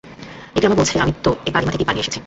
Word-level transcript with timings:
ইকরামা 0.57 0.75
বলছে, 0.75 0.95
আমি 0.99 1.13
তো 1.23 1.31
এ 1.47 1.49
কালিমা 1.53 1.71
থেকেই 1.71 1.87
পালিয়ে 1.87 2.03
এসেছি। 2.05 2.19